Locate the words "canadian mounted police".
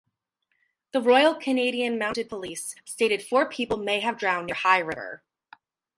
1.35-2.73